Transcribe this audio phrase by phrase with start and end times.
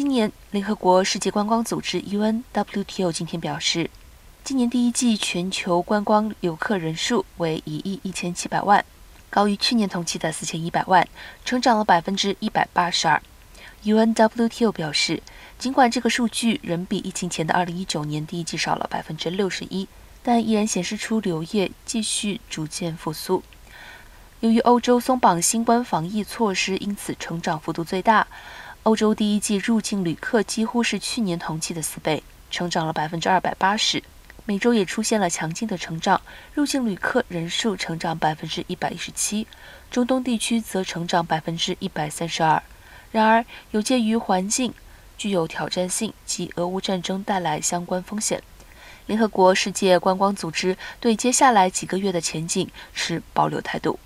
[0.00, 3.90] 今年，联合国世界观光组织 （UN-WTO） 今天表示，
[4.42, 8.82] 今年第一季全球观光游客人数为一亿一千七百万，
[9.28, 11.06] 高于去年同期的四千一百万，
[11.44, 13.20] 成长了百分之一百八十二。
[13.84, 15.22] UN-WTO 表示，
[15.58, 19.86] 尽管这个数据仍比疫情前的二零一九年第一季少了百分之六十一，
[20.22, 23.42] 但依然显示出旅游业继续逐渐复苏。
[24.40, 28.26] 由于欧洲松绑新冠防疫措施，因此成长幅度最大。
[28.84, 34.02] 欧洲第一季入境旅客几乎是去年同期的四倍，成长了百分之二百八十。
[34.46, 36.18] 美洲也出现了强劲的成长，
[36.54, 39.46] 入境旅客人数成长百分之一百一十七，
[39.90, 42.62] 中东地区则成长百分之一百三十二。
[43.12, 44.72] 然而，有鉴于环境
[45.18, 48.42] 具有挑战性及俄乌战争带来相关风险，
[49.04, 54.00] 联合国世界观光组织对接下来几个月的前景持保留态度。